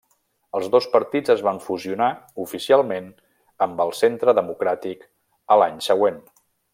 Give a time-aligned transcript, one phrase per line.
[0.59, 2.07] Els dos partits es van fusionar
[2.45, 3.11] oficialment
[3.69, 5.05] amb el Centre Democràtic
[5.57, 6.19] a l'any següent.